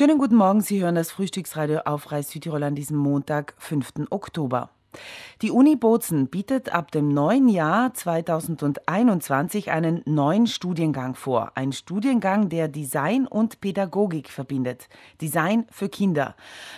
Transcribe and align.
Schönen 0.00 0.16
guten 0.16 0.36
Morgen, 0.36 0.62
Sie 0.62 0.80
hören 0.80 0.94
das 0.94 1.10
Frühstücksradio 1.10 1.80
auf 1.80 2.10
Reis 2.10 2.30
Südtirol 2.30 2.62
an 2.62 2.74
diesem 2.74 2.96
Montag, 2.96 3.52
5. 3.58 4.08
Oktober. 4.08 4.70
Die 5.42 5.50
Uni 5.50 5.74
Bozen 5.74 6.28
bietet 6.28 6.74
ab 6.74 6.90
dem 6.90 7.08
neuen 7.08 7.48
Jahr 7.48 7.94
2021 7.94 9.70
einen 9.70 10.02
neuen 10.04 10.46
Studiengang 10.46 11.14
vor. 11.14 11.52
Ein 11.54 11.72
Studiengang, 11.72 12.50
der 12.50 12.68
Design 12.68 13.26
und 13.26 13.60
Pädagogik 13.60 14.28
verbindet. 14.28 14.88
Design 15.22 15.66
für 15.70 15.88
Kinder. 15.88 16.34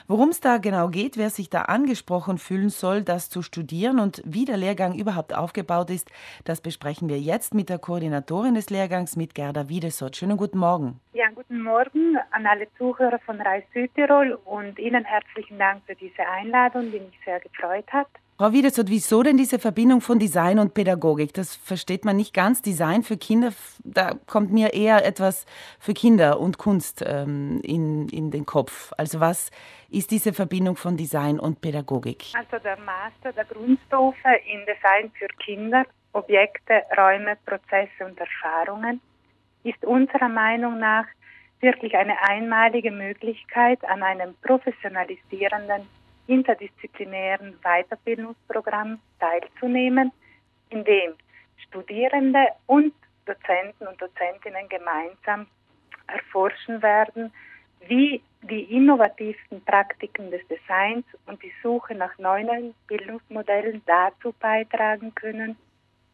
Worum 0.06 0.28
es 0.28 0.40
da 0.40 0.58
genau 0.58 0.88
geht, 0.88 1.16
wer 1.16 1.30
sich 1.30 1.50
da 1.50 1.62
angesprochen 1.62 2.38
fühlen 2.38 2.68
soll, 2.68 3.02
das 3.02 3.30
zu 3.30 3.42
studieren 3.42 3.98
und 3.98 4.22
wie 4.24 4.44
der 4.44 4.58
Lehrgang 4.58 4.94
überhaupt 4.94 5.34
aufgebaut 5.34 5.90
ist, 5.90 6.10
das 6.44 6.60
besprechen 6.60 7.08
wir 7.08 7.18
jetzt 7.18 7.54
mit 7.54 7.68
der 7.68 7.78
Koordinatorin 7.78 8.54
des 8.54 8.70
Lehrgangs, 8.70 9.16
mit 9.16 9.34
Gerda 9.34 9.68
Wiedesott. 9.68 10.16
Schönen 10.16 10.36
guten 10.36 10.58
Morgen. 10.58 11.00
Ja, 11.14 11.28
guten 11.34 11.62
Morgen 11.62 12.16
an 12.30 12.46
alle 12.46 12.68
Zuhörer 12.78 13.18
von 13.26 13.40
Reis 13.40 13.64
Südtirol 13.74 14.38
und 14.44 14.78
Ihnen 14.78 15.04
herzlichen 15.04 15.58
Dank 15.58 15.82
für 15.86 15.94
diese 15.94 16.26
Einladung, 16.26 16.90
die 16.90 17.00
mich 17.00 17.18
sehr 17.24 17.40
gefreut 17.40 17.86
hat. 17.92 18.01
Frau 18.42 18.52
Wiedesott, 18.52 18.88
wieso 18.88 19.22
denn 19.22 19.36
diese 19.36 19.60
Verbindung 19.60 20.00
von 20.00 20.18
Design 20.18 20.58
und 20.58 20.74
Pädagogik? 20.74 21.32
Das 21.32 21.54
versteht 21.54 22.04
man 22.04 22.16
nicht 22.16 22.34
ganz. 22.34 22.60
Design 22.60 23.04
für 23.04 23.16
Kinder, 23.16 23.52
da 23.84 24.14
kommt 24.26 24.50
mir 24.50 24.74
eher 24.74 25.06
etwas 25.06 25.46
für 25.78 25.94
Kinder 25.94 26.40
und 26.40 26.58
Kunst 26.58 27.04
ähm, 27.06 27.60
in, 27.62 28.08
in 28.08 28.32
den 28.32 28.44
Kopf. 28.44 28.92
Also 28.98 29.20
was 29.20 29.52
ist 29.90 30.10
diese 30.10 30.32
Verbindung 30.32 30.74
von 30.74 30.96
Design 30.96 31.38
und 31.38 31.60
Pädagogik? 31.60 32.24
Also 32.34 32.58
der 32.64 32.76
Master 32.78 33.32
der 33.32 33.44
Grundstufe 33.44 34.30
in 34.52 34.66
Design 34.66 35.12
für 35.16 35.28
Kinder, 35.38 35.84
Objekte, 36.12 36.82
Räume, 36.98 37.36
Prozesse 37.46 38.04
und 38.04 38.18
Erfahrungen 38.18 39.00
ist 39.62 39.84
unserer 39.84 40.28
Meinung 40.28 40.80
nach 40.80 41.04
wirklich 41.60 41.94
eine 41.94 42.20
einmalige 42.22 42.90
Möglichkeit 42.90 43.84
an 43.84 44.02
einem 44.02 44.34
professionalisierenden 44.42 45.86
interdisziplinären 46.26 47.58
Weiterbildungsprogramm 47.62 49.00
teilzunehmen, 49.18 50.12
in 50.70 50.84
dem 50.84 51.14
Studierende 51.66 52.48
und 52.66 52.92
Dozenten 53.26 53.86
und 53.86 54.00
Dozentinnen 54.00 54.68
gemeinsam 54.68 55.46
erforschen 56.06 56.82
werden, 56.82 57.32
wie 57.86 58.22
die 58.42 58.62
innovativsten 58.74 59.62
Praktiken 59.64 60.30
des 60.30 60.40
Designs 60.48 61.04
und 61.26 61.42
die 61.42 61.52
Suche 61.62 61.94
nach 61.94 62.16
neuen 62.18 62.74
Bildungsmodellen 62.86 63.82
dazu 63.86 64.34
beitragen 64.38 65.14
können, 65.14 65.56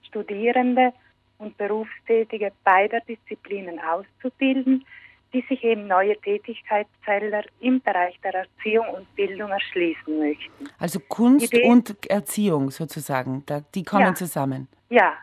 Studierende 0.07 0.93
und 1.39 1.57
Berufstätige 1.57 2.53
beider 2.65 3.01
Disziplinen 3.01 3.81
auszubilden, 3.81 4.85
die 5.33 5.45
sich 5.49 5.63
eben 5.63 5.87
neue 5.87 6.17
Tätigkeitsfelder 6.21 7.43
im 7.61 7.81
Bereich 7.81 8.19
der 8.23 8.35
Erziehung 8.35 8.87
und 8.89 9.15
Bildung 9.15 9.51
erschließen 9.51 10.19
möchten. 10.19 10.69
Also 10.79 11.01
Kunst 11.01 11.53
Ideen, 11.53 11.71
und 11.71 12.11
Erziehung 12.11 12.71
sozusagen, 12.71 13.45
die 13.75 13.85
kommen 13.85 14.03
ja, 14.03 14.15
zusammen. 14.15 14.69
Ja, 14.89 15.15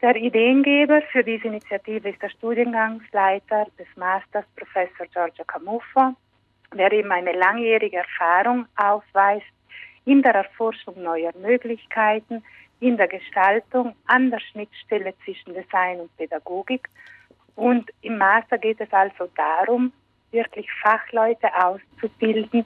der 0.00 0.14
Ideengeber 0.16 1.02
für 1.10 1.24
diese 1.24 1.48
Initiative 1.48 2.10
ist 2.10 2.22
der 2.22 2.28
Studiengangsleiter 2.28 3.66
des 3.78 3.88
Masters, 3.96 4.44
Professor 4.54 5.06
Giorgio 5.12 5.44
Camuffo, 5.44 6.14
der 6.74 6.92
eben 6.92 7.10
eine 7.10 7.32
langjährige 7.32 7.96
Erfahrung 7.96 8.66
aufweist 8.76 9.46
in 10.04 10.22
der 10.22 10.34
Erforschung 10.34 11.02
neuer 11.02 11.32
Möglichkeiten, 11.40 12.44
in 12.80 12.96
der 12.96 13.08
Gestaltung 13.08 13.94
an 14.06 14.30
der 14.30 14.40
Schnittstelle 14.40 15.14
zwischen 15.24 15.54
Design 15.54 16.00
und 16.00 16.16
Pädagogik 16.16 16.88
und 17.58 17.90
im 18.02 18.18
Master 18.18 18.56
geht 18.56 18.80
es 18.80 18.92
also 18.92 19.28
darum, 19.34 19.92
wirklich 20.30 20.68
Fachleute 20.80 21.48
auszubilden, 21.56 22.64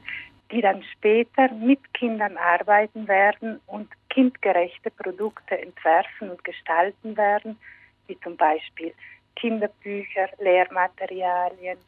die 0.51 0.61
dann 0.61 0.83
später 0.83 1.51
mit 1.51 1.81
Kindern 1.95 2.37
arbeiten 2.37 3.09
werden 3.09 3.59
und 3.67 3.89
kindgerechte 4.11 4.91
Produkte 4.91 5.59
entwerfen 5.59 6.29
und 6.29 6.45
gestalten 6.45 7.17
werden, 7.17 7.58
wie 8.07 8.20
zum 8.20 8.36
Beispiel 8.36 8.92
Kinderbücher, 9.36 10.29
Lehrmaterialien, 10.39 11.79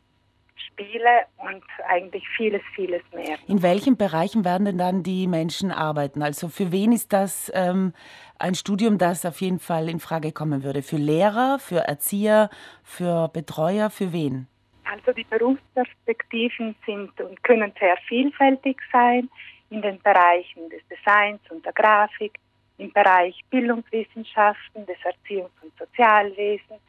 Spiele 0.57 1.27
und 1.37 1.63
eigentlich 1.89 2.25
vieles, 2.37 2.63
vieles 2.75 3.03
mehr. 3.13 3.37
In 3.49 3.63
welchen 3.63 3.97
Bereichen 3.97 4.45
werden 4.45 4.65
denn 4.65 4.79
dann 4.79 5.03
die 5.03 5.27
Menschen 5.27 5.71
arbeiten? 5.71 6.23
Also 6.23 6.49
für 6.49 6.73
wen 6.73 6.93
ist 6.93 7.13
das 7.13 7.51
ähm, 7.55 7.93
ein 8.39 8.55
Studium, 8.55 8.99
das 8.99 9.27
auf 9.27 9.41
jeden 9.41 9.59
Fall 9.59 9.89
in 9.89 10.01
Frage 10.01 10.33
kommen 10.33 10.63
würde? 10.63 10.83
Für 10.83 10.97
Lehrer, 10.97 11.59
für 11.59 11.81
Erzieher, 11.81 12.51
für 12.83 13.29
Betreuer, 13.29 13.91
für 13.91 14.13
wen? 14.13 14.47
Also 14.85 15.13
die 15.13 15.25
Berufsperspektiven 15.25 16.75
sind 16.87 17.21
und 17.21 17.43
können 17.43 17.73
sehr 17.81 17.97
vielfältig 18.09 18.79
sein 18.93 19.29
in 19.71 19.83
den 19.83 20.01
Bereichen 20.03 20.69
des 20.71 20.83
Designs 20.89 21.41
und 21.51 21.65
der 21.65 21.73
Grafik, 21.73 22.39
im 22.79 22.93
Bereich 22.93 23.41
Bildungswissenschaften, 23.51 24.85
des 24.87 24.97
Erziehungs- 25.05 25.63
und 25.63 25.73
Sozialwesens, 25.79 26.81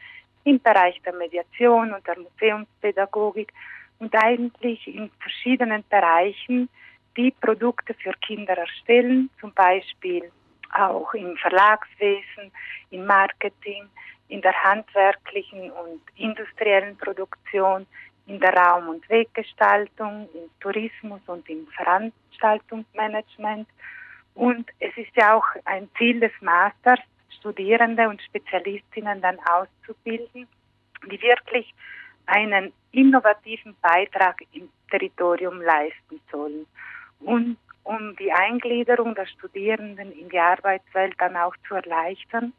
im 0.45 0.59
Bereich 0.61 1.01
der 1.01 1.13
Mediation 1.13 1.93
und 1.93 2.07
der 2.07 2.17
Museumspädagogik 2.17 3.51
und 3.99 4.15
eigentlich 4.15 4.87
in 4.87 5.11
verschiedenen 5.19 5.83
Bereichen, 5.89 6.69
die 7.17 7.31
Produkte 7.31 7.93
für 7.95 8.13
Kinder 8.25 8.57
erstellen, 8.57 9.29
zum 9.39 9.53
Beispiel 9.53 10.31
auch 10.73 11.13
im 11.13 11.35
Verlagswesen, 11.37 12.51
im 12.91 13.05
Marketing, 13.05 13.87
in 14.27 14.41
der 14.41 14.53
handwerklichen 14.63 15.71
und 15.71 16.01
industriellen 16.15 16.97
Produktion, 16.97 17.85
in 18.27 18.39
der 18.39 18.53
Raum- 18.53 18.89
und 18.89 19.07
Weggestaltung, 19.09 20.29
im 20.33 20.49
Tourismus 20.59 21.21
und 21.27 21.47
im 21.49 21.67
Veranstaltungsmanagement. 21.67 23.67
Und 24.33 24.69
es 24.79 24.97
ist 24.97 25.15
ja 25.15 25.35
auch 25.35 25.45
ein 25.65 25.87
Ziel 25.97 26.19
des 26.19 26.31
Masters, 26.41 26.99
Studierende 27.45 28.09
und 28.09 28.19
Spezialistinnen 28.23 29.21
dann 29.21 29.37
auszubilden, 29.39 30.47
die 31.11 31.21
wirklich 31.21 31.71
einen 32.25 32.73
innovativen 32.91 33.75
Beitrag 33.83 34.41
im 34.53 34.67
Territorium 34.89 35.61
leisten 35.61 36.19
sollen. 36.31 36.65
Und 37.19 37.57
um 37.83 38.15
die 38.15 38.31
Eingliederung 38.31 39.13
der 39.13 39.27
Studierenden 39.27 40.11
in 40.11 40.27
die 40.29 40.39
Arbeitswelt 40.39 41.13
dann 41.19 41.37
auch 41.37 41.55
zu 41.67 41.75
erleichtern, 41.75 42.51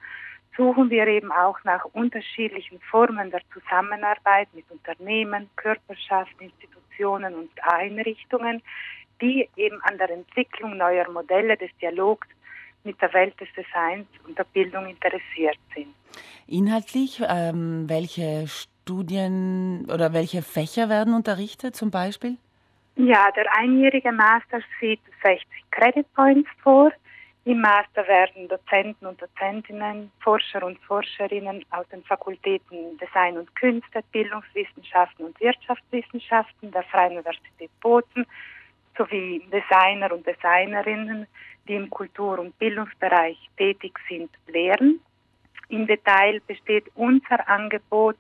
suchen 0.56 0.88
wir 0.88 1.08
eben 1.08 1.32
auch 1.32 1.58
nach 1.64 1.84
unterschiedlichen 1.86 2.78
Formen 2.80 3.32
der 3.32 3.42
Zusammenarbeit 3.53 4.48
mit 4.54 4.70
Unternehmen, 4.70 5.50
Körperschaften, 5.56 6.53
Institutionen 6.53 7.34
und 7.34 7.50
Einrichtungen, 7.64 8.62
die 9.20 9.48
eben 9.56 9.80
an 9.82 9.98
der 9.98 10.10
Entwicklung 10.10 10.76
neuer 10.76 11.10
Modelle 11.10 11.56
des 11.56 11.70
Dialogs 11.82 12.28
mit 12.86 13.00
der 13.02 13.12
Welt 13.12 13.38
des 13.41 13.48
Designs 13.54 14.06
und 14.26 14.38
der 14.38 14.44
Bildung 14.44 14.86
interessiert 14.86 15.58
sind. 15.74 15.94
Inhaltlich, 16.47 17.20
ähm, 17.28 17.84
welche 17.88 18.47
Studien 18.47 19.86
oder 19.92 20.12
welche 20.12 20.42
Fächer 20.42 20.88
werden 20.88 21.12
unterrichtet 21.12 21.76
zum 21.76 21.91
Beispiel? 21.91 22.38
Ja, 22.94 23.30
der 23.32 23.44
einjährige 23.54 24.12
Master 24.12 24.60
sieht 24.80 25.00
60 25.22 25.47
Credit 25.70 26.06
Points 26.14 26.48
vor. 26.62 26.91
Im 27.44 27.60
Master 27.60 28.06
werden 28.08 28.48
Dozenten 28.48 29.06
und 29.06 29.20
Dozentinnen, 29.22 30.10
Forscher 30.20 30.64
und 30.64 30.78
Forscherinnen 30.80 31.64
aus 31.70 31.86
den 31.91 32.03
Fakultäten 32.04 32.98
Design 32.98 33.38
und 33.38 33.54
Künste, 33.54 34.03
Bildungswissenschaften 34.10 35.26
und 35.26 35.41
Wirtschaftswissenschaften 35.41 36.72
der 36.72 36.82
Freien 36.84 37.12
Universität 37.12 37.70
Bozen 37.80 38.26
sowie 38.97 39.42
Designer 39.53 40.12
und 40.12 40.26
Designerinnen 40.26 41.26
die 41.66 41.75
im 41.75 41.91
Kultur- 41.91 42.38
und 42.38 42.59
Bildungsbereich 42.59 43.38
tätig 43.56 43.99
sind, 44.09 44.31
lehren. 44.47 45.00
Im 45.69 45.87
Detail 45.87 46.41
besteht 46.47 46.84
unser 46.94 47.49
Angebot 47.49 48.16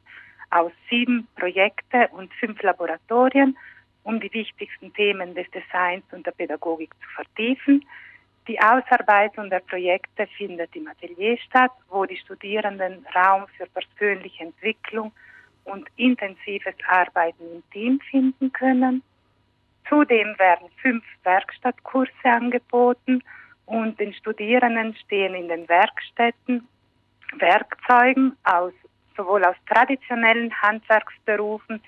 aus 0.50 0.72
sieben 0.90 1.26
Projekten 1.36 2.06
und 2.12 2.32
fünf 2.34 2.60
Laboratorien, 2.62 3.56
um 4.04 4.20
die 4.20 4.32
wichtigsten 4.32 4.92
Themen 4.94 5.34
des 5.34 5.46
Designs 5.50 6.04
und 6.12 6.26
der 6.26 6.32
Pädagogik 6.32 6.90
zu 6.94 7.08
vertiefen. 7.14 7.84
Die 8.48 8.60
Ausarbeitung 8.60 9.50
der 9.50 9.60
Projekte 9.60 10.28
findet 10.36 10.74
im 10.76 10.86
Atelier 10.86 11.36
statt, 11.38 11.72
wo 11.88 12.04
die 12.04 12.16
Studierenden 12.16 13.04
Raum 13.14 13.46
für 13.56 13.66
persönliche 13.66 14.44
Entwicklung 14.44 15.12
und 15.64 15.88
intensives 15.96 16.74
Arbeiten 16.86 17.42
im 17.56 17.70
Team 17.72 18.00
finden 18.08 18.52
können. 18.52 19.02
Zudem 19.88 20.38
werden 20.38 20.68
fünf 20.82 21.04
Werkstattkurse 21.22 22.10
angeboten 22.24 23.22
und 23.66 23.98
den 23.98 24.12
Studierenden 24.14 24.94
stehen 25.04 25.34
in 25.34 25.48
den 25.48 25.68
Werkstätten 25.68 26.66
Werkzeugen 27.38 28.36
aus 28.44 28.72
sowohl 29.16 29.44
aus 29.44 29.56
traditionellen 29.66 30.52
Handwerksberufen 30.62 31.82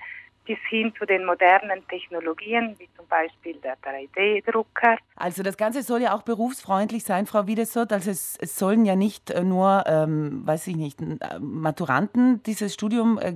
bis 0.49 0.57
hin 0.67 0.91
zu 0.97 1.05
den 1.05 1.25
modernen 1.25 1.87
Technologien, 1.89 2.75
wie 2.79 2.89
zum 2.97 3.05
Beispiel 3.05 3.55
der 3.61 3.77
3D-Drucker. 3.83 4.97
Also 5.15 5.43
das 5.43 5.57
Ganze 5.57 5.83
soll 5.83 6.01
ja 6.01 6.15
auch 6.15 6.23
berufsfreundlich 6.23 7.03
sein, 7.03 7.27
Frau 7.27 7.45
Wiedesott. 7.45 7.93
Also 7.93 8.09
es, 8.09 8.35
es 8.41 8.57
sollen 8.57 8.83
ja 8.83 8.95
nicht 8.95 9.29
äh, 9.29 9.43
nur, 9.43 9.83
ähm, 9.85 10.41
weiß 10.47 10.65
ich 10.65 10.75
nicht, 10.75 11.01
äh, 11.01 11.37
Maturanten 11.39 12.41
dieses 12.41 12.73
Studium 12.73 13.19
äh, 13.19 13.35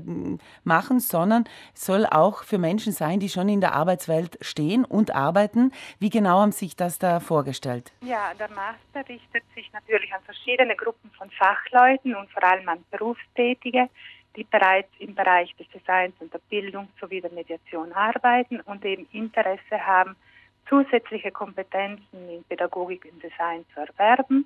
machen, 0.63 0.99
sondern 0.99 1.43
es 1.75 1.85
soll 1.85 2.07
auch 2.07 2.41
für 2.45 2.57
Menschen 2.57 2.93
sein, 2.93 3.19
die 3.19 3.29
schon 3.29 3.47
in 3.47 3.61
der 3.61 3.75
Arbeitswelt 3.75 4.39
stehen 4.41 4.83
und 4.83 5.13
arbeiten. 5.13 5.71
Wie 5.99 6.09
genau 6.09 6.39
haben 6.39 6.51
Sie 6.51 6.65
sich 6.65 6.75
das 6.75 6.97
da 6.97 7.19
vorgestellt? 7.19 7.91
Ja, 8.01 8.31
der 8.39 8.49
Master 8.49 9.07
richtet 9.07 9.43
sich 9.53 9.71
natürlich 9.71 10.11
an 10.15 10.23
verschiedene 10.23 10.75
Gruppen 10.75 11.11
von 11.15 11.29
Fachleuten 11.29 12.15
und 12.15 12.27
vor 12.31 12.43
allem 12.43 12.67
an 12.67 12.83
Berufstätige 12.89 13.87
die 14.35 14.43
bereits 14.43 14.89
im 14.99 15.15
Bereich 15.15 15.55
des 15.55 15.67
Designs 15.69 16.13
und 16.19 16.33
der 16.33 16.41
Bildung 16.49 16.87
sowie 16.99 17.21
der 17.21 17.31
Mediation 17.31 17.91
arbeiten 17.93 18.61
und 18.61 18.83
eben 18.85 19.07
Interesse 19.11 19.85
haben, 19.85 20.15
zusätzliche 20.67 21.31
Kompetenzen 21.31 22.29
in 22.29 22.43
Pädagogik 22.45 23.05
und 23.11 23.21
Design 23.21 23.65
zu 23.73 23.81
erwerben. 23.81 24.45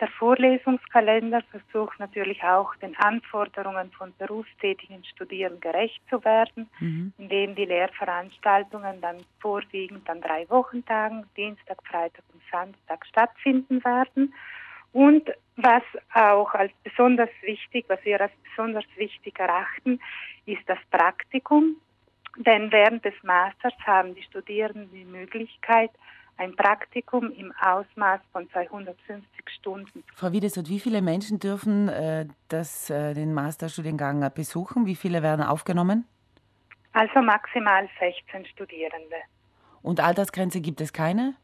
Der 0.00 0.08
Vorlesungskalender 0.08 1.42
versucht 1.50 2.00
natürlich 2.00 2.42
auch 2.42 2.74
den 2.76 2.96
Anforderungen 2.96 3.92
von 3.92 4.12
berufstätigen 4.18 5.04
Studierenden 5.04 5.60
gerecht 5.60 6.02
zu 6.10 6.24
werden, 6.24 6.68
mhm. 6.80 7.12
indem 7.18 7.54
die 7.54 7.66
Lehrveranstaltungen 7.66 9.00
dann 9.00 9.18
vorwiegend 9.38 10.08
an 10.10 10.20
drei 10.20 10.48
Wochentagen, 10.48 11.24
Dienstag, 11.36 11.78
Freitag 11.86 12.24
und 12.32 12.42
Samstag 12.50 13.06
stattfinden 13.06 13.84
werden. 13.84 14.34
Und 14.92 15.30
was 15.56 15.82
auch 16.14 16.52
als 16.54 16.72
besonders 16.82 17.30
wichtig, 17.42 17.84
was 17.88 17.98
wir 18.04 18.20
als 18.20 18.32
besonders 18.50 18.84
wichtig 18.96 19.38
erachten, 19.38 20.00
ist 20.46 20.62
das 20.66 20.78
Praktikum. 20.90 21.76
Denn 22.38 22.72
während 22.72 23.04
des 23.04 23.14
Masters 23.22 23.74
haben 23.84 24.14
die 24.14 24.22
Studierenden 24.22 24.90
die 24.90 25.04
Möglichkeit, 25.04 25.90
ein 26.38 26.56
Praktikum 26.56 27.30
im 27.32 27.52
Ausmaß 27.60 28.20
von 28.32 28.48
250 28.50 29.26
Stunden. 29.58 30.02
Frau 30.14 30.32
Wiedesot, 30.32 30.68
wie 30.68 30.80
viele 30.80 31.02
Menschen 31.02 31.38
dürfen 31.38 31.88
äh, 31.88 32.26
das, 32.48 32.88
äh, 32.88 33.12
den 33.12 33.34
Masterstudiengang 33.34 34.28
besuchen? 34.34 34.86
Wie 34.86 34.96
viele 34.96 35.22
werden 35.22 35.44
aufgenommen? 35.44 36.06
Also 36.94 37.20
maximal 37.20 37.88
16 38.00 38.46
Studierende. 38.46 39.16
Und 39.82 40.00
Altersgrenze 40.00 40.60
gibt 40.60 40.80
es 40.80 40.92
keine? 40.92 41.34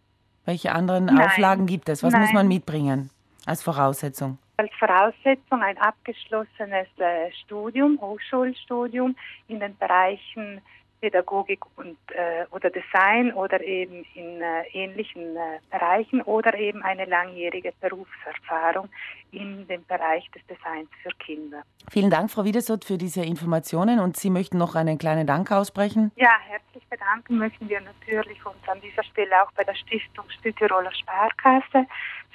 Welche 0.45 0.73
anderen 0.73 1.07
Nein. 1.07 1.21
Auflagen 1.21 1.67
gibt 1.67 1.89
es? 1.89 2.03
Was 2.03 2.13
Nein. 2.13 2.23
muss 2.23 2.33
man 2.33 2.49
mitbringen? 2.49 3.11
Als 3.49 3.63
Voraussetzung? 3.63 4.39
Als 4.59 4.71
Voraussetzung 4.79 5.63
ein 5.63 5.79
abgeschlossenes 5.79 6.89
äh, 6.99 7.31
Studium, 7.45 7.99
Hochschulstudium 8.01 9.17
in 9.49 9.61
den 9.61 9.77
Bereichen 9.79 10.61
Pädagogik 11.01 11.61
und 11.77 11.97
äh, 12.09 12.45
oder 12.51 12.71
Design 12.71 13.33
oder 13.33 13.61
eben 13.63 14.05
in 14.15 14.43
äh, 14.43 14.63
ähnlichen 14.73 15.37
äh, 15.37 15.61
Bereichen 15.71 16.23
oder 16.23 16.55
eben 16.55 16.83
eine 16.83 17.05
langjährige 17.05 17.73
Berufserfahrung 17.81 18.89
in 19.31 19.67
dem 19.69 19.85
Bereich 19.87 20.29
des 20.33 20.45
Designs 20.47 20.89
für 21.03 21.11
Kinder. 21.25 21.63
Vielen 21.91 22.11
Dank, 22.11 22.31
Frau 22.31 22.45
Wiedesott, 22.45 22.85
für 22.85 22.99
diese 22.99 23.23
Informationen 23.23 24.01
und 24.01 24.17
Sie 24.17 24.31
möchten 24.31 24.59
noch 24.59 24.75
einen 24.75 24.99
kleinen 24.99 25.27
Dank 25.27 25.53
aussprechen. 25.53 26.11
Ja, 26.17 26.33
herzlich 26.49 26.85
bedanken 26.89 27.39
möchten 27.39 27.69
wir 27.69 27.81
natürlich 27.81 28.45
uns 28.45 28.57
an 28.67 28.81
dieser 28.81 29.05
Stelle 29.05 29.43
auch 29.43 29.53
bei 29.53 29.65
der 29.65 29.75
Stiftung 29.75 30.25
Südtiroler 30.43 30.93
Sparkasse 30.93 31.87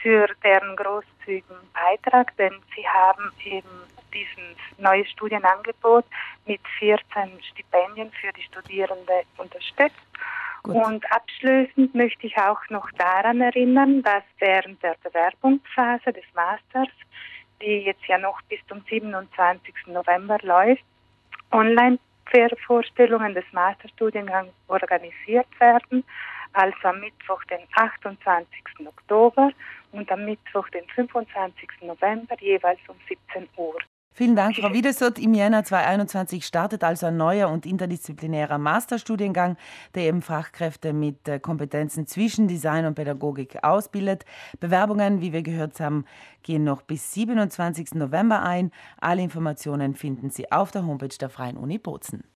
für 0.01 0.27
deren 0.43 0.75
großzügigen 0.75 1.57
Beitrag, 1.73 2.35
denn 2.37 2.53
sie 2.75 2.87
haben 2.87 3.31
eben 3.45 3.69
dieses 4.13 4.57
neue 4.77 5.05
Studienangebot 5.05 6.05
mit 6.45 6.61
14 6.79 7.41
Stipendien 7.51 8.11
für 8.11 8.31
die 8.33 8.43
Studierenden 8.43 9.23
unterstützt. 9.37 9.95
Gut. 10.63 10.75
Und 10.75 11.11
abschließend 11.11 11.93
möchte 11.93 12.27
ich 12.27 12.37
auch 12.37 12.61
noch 12.69 12.89
daran 12.91 13.41
erinnern, 13.41 14.01
dass 14.03 14.23
während 14.39 14.81
der 14.81 14.95
Bewerbungsphase 15.03 16.13
des 16.13 16.23
Masters, 16.33 16.93
die 17.61 17.79
jetzt 17.79 18.05
ja 18.07 18.17
noch 18.17 18.41
bis 18.43 18.59
zum 18.67 18.81
27. 18.89 19.73
November 19.87 20.37
läuft, 20.41 20.83
Online-Vorstellungen 21.51 23.33
des 23.33 23.45
Masterstudiengangs 23.51 24.53
organisiert 24.67 25.47
werden, 25.59 26.05
also 26.53 26.77
am 26.83 26.99
Mittwoch, 26.99 27.43
den 27.45 27.61
28. 27.75 28.87
Oktober 28.87 29.51
und 29.93 30.11
am 30.11 30.25
Mittwoch, 30.25 30.67
den 30.69 30.85
25. 30.95 31.69
November, 31.81 32.35
jeweils 32.39 32.79
um 32.87 32.95
17 33.07 33.47
Uhr. 33.57 33.75
Vielen 34.15 34.35
Dank, 34.35 34.55
Frau 34.57 34.71
Wiedesott. 34.71 35.17
Im 35.17 35.33
Jänner 35.33 35.63
2021 35.63 36.45
startet 36.45 36.83
also 36.83 37.07
ein 37.07 37.17
neuer 37.17 37.49
und 37.49 37.65
interdisziplinärer 37.65 38.59
Masterstudiengang, 38.59 39.57
der 39.95 40.03
eben 40.03 40.21
Fachkräfte 40.21 40.93
mit 40.93 41.27
äh, 41.27 41.39
Kompetenzen 41.39 42.05
zwischen 42.05 42.47
Design 42.47 42.85
und 42.85 42.93
Pädagogik 42.93 43.63
ausbildet. 43.63 44.23
Bewerbungen, 44.59 45.21
wie 45.21 45.33
wir 45.33 45.41
gehört 45.41 45.79
haben, 45.79 46.05
gehen 46.43 46.63
noch 46.63 46.83
bis 46.83 47.11
27. 47.15 47.95
November 47.95 48.43
ein. 48.43 48.69
Alle 49.01 49.23
Informationen 49.23 49.95
finden 49.95 50.29
Sie 50.29 50.51
auf 50.51 50.69
der 50.69 50.85
Homepage 50.85 51.17
der 51.19 51.29
Freien 51.29 51.57
Uni 51.57 51.79
Bozen. 51.79 52.23